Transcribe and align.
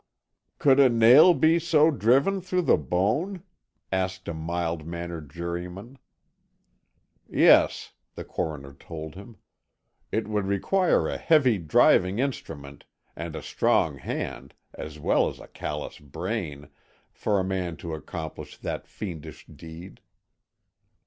"Could 0.57 0.79
a 0.79 0.89
nail 0.89 1.35
be 1.35 1.59
so 1.59 1.91
driven, 1.91 2.41
through 2.41 2.63
the 2.63 2.75
bone?" 2.75 3.43
asked 3.91 4.27
a 4.27 4.33
mild 4.33 4.83
mannered 4.83 5.29
juryman. 5.29 5.99
"Yes," 7.29 7.93
the 8.15 8.23
coroner 8.23 8.73
told 8.73 9.13
him. 9.13 9.37
"It 10.11 10.27
would 10.27 10.47
require 10.47 11.07
a 11.07 11.17
heavy 11.19 11.59
driving 11.59 12.17
instrument, 12.17 12.85
and 13.15 13.35
a 13.35 13.43
strong 13.43 13.97
hand, 13.99 14.55
as 14.73 14.97
well 14.97 15.29
as 15.29 15.39
a 15.39 15.47
callous 15.49 15.99
brain, 15.99 16.69
for 17.11 17.39
a 17.39 17.43
man 17.43 17.77
to 17.77 17.93
accomplish 17.93 18.57
that 18.57 18.87
fiendish 18.87 19.45
deed." 19.45 20.01